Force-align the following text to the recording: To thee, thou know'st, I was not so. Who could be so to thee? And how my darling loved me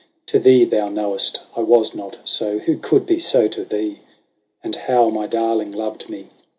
To 0.25 0.39
thee, 0.39 0.65
thou 0.65 0.89
know'st, 0.89 1.41
I 1.55 1.59
was 1.59 1.93
not 1.93 2.17
so. 2.23 2.57
Who 2.57 2.75
could 2.79 3.05
be 3.05 3.19
so 3.19 3.47
to 3.49 3.63
thee? 3.63 3.99
And 4.63 4.75
how 4.75 5.09
my 5.11 5.27
darling 5.27 5.71
loved 5.71 6.09
me 6.09 6.31